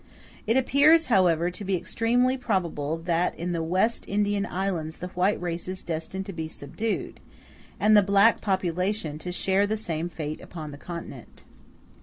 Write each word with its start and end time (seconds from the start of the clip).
It 0.47 0.57
appears, 0.57 1.05
however, 1.13 1.51
to 1.51 1.63
be 1.63 1.75
extremely 1.77 2.35
probable 2.35 2.97
that 2.97 3.35
in 3.37 3.51
the 3.51 3.61
West 3.61 4.03
Indian 4.07 4.47
Islands 4.47 4.97
the 4.97 5.09
white 5.09 5.39
race 5.39 5.67
is 5.67 5.83
destined 5.83 6.25
to 6.25 6.33
be 6.33 6.47
subdued, 6.47 7.19
and 7.79 7.95
the 7.95 8.01
black 8.01 8.41
population 8.41 9.19
to 9.19 9.31
share 9.31 9.67
the 9.67 9.77
same 9.77 10.09
fate 10.09 10.41
upon 10.41 10.71
the 10.71 10.79
continent. 10.79 11.43